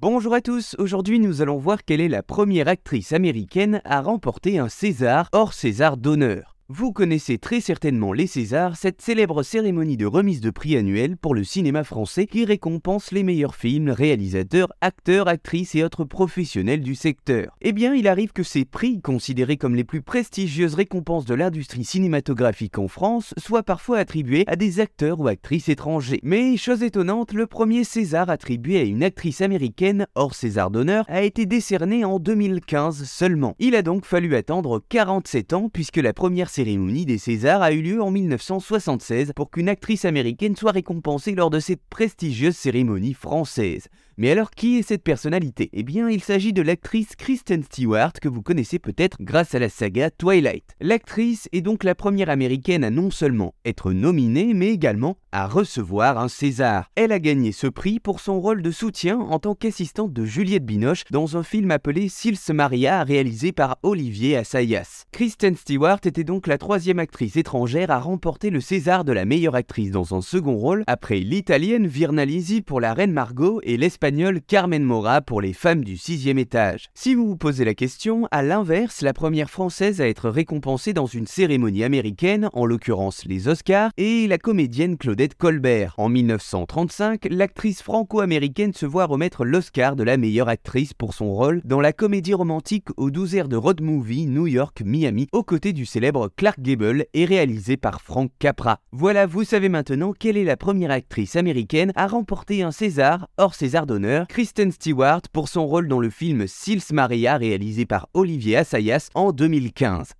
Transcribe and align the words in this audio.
Bonjour 0.00 0.32
à 0.32 0.40
tous, 0.40 0.76
aujourd'hui 0.78 1.18
nous 1.18 1.42
allons 1.42 1.58
voir 1.58 1.84
quelle 1.84 2.00
est 2.00 2.06
la 2.06 2.22
première 2.22 2.68
actrice 2.68 3.12
américaine 3.12 3.82
à 3.84 4.00
remporter 4.00 4.60
un 4.60 4.68
César 4.68 5.28
hors 5.32 5.52
César 5.52 5.96
d'honneur. 5.96 6.57
Vous 6.70 6.92
connaissez 6.92 7.38
très 7.38 7.62
certainement 7.62 8.12
les 8.12 8.26
Césars, 8.26 8.76
cette 8.76 9.00
célèbre 9.00 9.42
cérémonie 9.42 9.96
de 9.96 10.04
remise 10.04 10.42
de 10.42 10.50
prix 10.50 10.76
annuelle 10.76 11.16
pour 11.16 11.34
le 11.34 11.42
cinéma 11.42 11.82
français 11.82 12.26
qui 12.26 12.44
récompense 12.44 13.10
les 13.10 13.22
meilleurs 13.22 13.54
films, 13.54 13.88
réalisateurs, 13.88 14.70
acteurs, 14.82 15.28
actrices 15.28 15.74
et 15.74 15.82
autres 15.82 16.04
professionnels 16.04 16.82
du 16.82 16.94
secteur. 16.94 17.56
Eh 17.62 17.72
bien, 17.72 17.94
il 17.94 18.06
arrive 18.06 18.34
que 18.34 18.42
ces 18.42 18.66
prix, 18.66 19.00
considérés 19.00 19.56
comme 19.56 19.74
les 19.74 19.82
plus 19.82 20.02
prestigieuses 20.02 20.74
récompenses 20.74 21.24
de 21.24 21.32
l'industrie 21.32 21.84
cinématographique 21.84 22.76
en 22.76 22.86
France, 22.86 23.32
soient 23.38 23.62
parfois 23.62 23.96
attribués 23.96 24.44
à 24.46 24.56
des 24.56 24.78
acteurs 24.78 25.20
ou 25.20 25.28
actrices 25.28 25.70
étrangers. 25.70 26.20
Mais, 26.22 26.58
chose 26.58 26.82
étonnante, 26.82 27.32
le 27.32 27.46
premier 27.46 27.82
César 27.82 28.28
attribué 28.28 28.78
à 28.78 28.84
une 28.84 29.02
actrice 29.02 29.40
américaine, 29.40 30.06
hors 30.14 30.34
César 30.34 30.70
d'honneur, 30.70 31.06
a 31.08 31.22
été 31.22 31.46
décerné 31.46 32.04
en 32.04 32.18
2015 32.18 33.04
seulement. 33.04 33.56
Il 33.58 33.74
a 33.74 33.80
donc 33.80 34.04
fallu 34.04 34.36
attendre 34.36 34.82
47 34.90 35.54
ans 35.54 35.70
puisque 35.72 35.96
la 35.96 36.12
première 36.12 36.50
cérémonie 36.58 37.06
des 37.06 37.18
Césars 37.18 37.62
a 37.62 37.70
eu 37.70 37.82
lieu 37.82 38.02
en 38.02 38.10
1976 38.10 39.32
pour 39.36 39.48
qu'une 39.48 39.68
actrice 39.68 40.04
américaine 40.04 40.56
soit 40.56 40.72
récompensée 40.72 41.36
lors 41.36 41.50
de 41.50 41.60
cette 41.60 41.82
prestigieuse 41.88 42.56
cérémonie 42.56 43.14
française. 43.14 43.86
Mais 44.20 44.32
alors 44.32 44.50
qui 44.50 44.78
est 44.78 44.82
cette 44.82 45.04
personnalité? 45.04 45.70
Eh 45.72 45.84
bien, 45.84 46.10
il 46.10 46.20
s'agit 46.20 46.52
de 46.52 46.60
l'actrice 46.60 47.14
Kristen 47.14 47.62
Stewart 47.62 48.14
que 48.14 48.28
vous 48.28 48.42
connaissez 48.42 48.80
peut-être 48.80 49.16
grâce 49.20 49.54
à 49.54 49.60
la 49.60 49.68
saga 49.68 50.10
Twilight. 50.10 50.64
L'actrice 50.80 51.48
est 51.52 51.60
donc 51.60 51.84
la 51.84 51.94
première 51.94 52.28
américaine 52.28 52.82
à 52.82 52.90
non 52.90 53.12
seulement 53.12 53.54
être 53.64 53.92
nominée, 53.92 54.54
mais 54.54 54.70
également 54.70 55.18
à 55.30 55.46
recevoir 55.46 56.18
un 56.18 56.26
César. 56.26 56.90
Elle 56.96 57.12
a 57.12 57.20
gagné 57.20 57.52
ce 57.52 57.68
prix 57.68 58.00
pour 58.00 58.18
son 58.18 58.40
rôle 58.40 58.60
de 58.60 58.72
soutien 58.72 59.20
en 59.20 59.38
tant 59.38 59.54
qu'assistante 59.54 60.12
de 60.12 60.24
Juliette 60.24 60.66
Binoche 60.66 61.04
dans 61.12 61.36
un 61.36 61.44
film 61.44 61.70
appelé 61.70 62.08
Sils 62.08 62.52
Maria 62.52 63.04
réalisé 63.04 63.52
par 63.52 63.78
Olivier 63.84 64.36
Assayas. 64.36 65.04
Kristen 65.12 65.54
Stewart 65.54 66.00
était 66.04 66.24
donc 66.24 66.48
la 66.48 66.58
troisième 66.58 66.98
actrice 66.98 67.36
étrangère 67.36 67.92
à 67.92 68.00
remporter 68.00 68.50
le 68.50 68.60
César 68.60 69.04
de 69.04 69.12
la 69.12 69.24
meilleure 69.24 69.54
actrice 69.54 69.92
dans 69.92 70.12
un 70.16 70.22
second 70.22 70.56
rôle 70.56 70.82
après 70.88 71.20
l'italienne 71.20 71.86
Virna 71.86 72.24
Lisi 72.24 72.62
pour 72.62 72.80
La 72.80 72.94
Reine 72.94 73.12
Margot 73.12 73.60
et 73.62 73.76
l'espagnole 73.76 74.07
Carmen 74.46 74.84
Mora 74.84 75.20
pour 75.20 75.42
les 75.42 75.52
femmes 75.52 75.84
du 75.84 75.98
sixième 75.98 76.38
étage. 76.38 76.86
Si 76.94 77.14
vous 77.14 77.26
vous 77.28 77.36
posez 77.36 77.64
la 77.64 77.74
question, 77.74 78.26
à 78.30 78.42
l'inverse, 78.42 79.02
la 79.02 79.12
première 79.12 79.50
française 79.50 80.00
à 80.00 80.08
être 80.08 80.30
récompensée 80.30 80.94
dans 80.94 81.04
une 81.04 81.26
cérémonie 81.26 81.84
américaine, 81.84 82.48
en 82.54 82.64
l'occurrence 82.64 83.26
les 83.26 83.48
Oscars, 83.48 83.90
est 83.98 84.26
la 84.26 84.38
comédienne 84.38 84.96
Claudette 84.96 85.34
Colbert. 85.34 85.94
En 85.98 86.08
1935, 86.08 87.28
l'actrice 87.30 87.82
franco-américaine 87.82 88.72
se 88.72 88.86
voit 88.86 89.04
remettre 89.04 89.44
l'Oscar 89.44 89.94
de 89.94 90.04
la 90.04 90.16
meilleure 90.16 90.48
actrice 90.48 90.94
pour 90.94 91.12
son 91.12 91.34
rôle 91.34 91.60
dans 91.64 91.80
la 91.80 91.92
comédie 91.92 92.34
romantique 92.34 92.88
aux 92.96 93.10
12 93.10 93.34
airs 93.34 93.48
de 93.48 93.56
road 93.56 93.82
movie 93.82 94.26
New 94.26 94.46
York-Miami, 94.46 95.28
aux 95.32 95.42
côtés 95.42 95.74
du 95.74 95.84
célèbre 95.84 96.30
Clark 96.34 96.60
Gable 96.60 97.04
et 97.12 97.26
réalisé 97.26 97.76
par 97.76 98.00
Frank 98.00 98.30
Capra. 98.38 98.78
Voilà, 98.90 99.26
vous 99.26 99.44
savez 99.44 99.68
maintenant 99.68 100.14
quelle 100.18 100.38
est 100.38 100.44
la 100.44 100.56
première 100.56 100.92
actrice 100.92 101.36
américaine 101.36 101.92
à 101.94 102.06
remporter 102.06 102.62
un 102.62 102.70
César 102.70 103.28
hors 103.36 103.54
César 103.54 103.84
Kristen 104.28 104.72
Stewart 104.72 105.22
pour 105.32 105.48
son 105.48 105.66
rôle 105.66 105.88
dans 105.88 106.00
le 106.00 106.10
film 106.10 106.46
Sils 106.46 106.92
Maria 106.92 107.36
réalisé 107.36 107.86
par 107.86 108.08
Olivier 108.14 108.56
Assayas 108.56 109.10
en 109.14 109.32
2015. 109.32 110.12